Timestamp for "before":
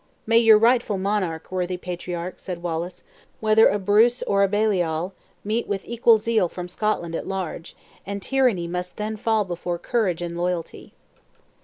9.45-9.77